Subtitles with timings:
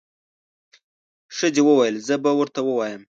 [1.37, 3.01] ښځې وويل زه به ورته ووایم.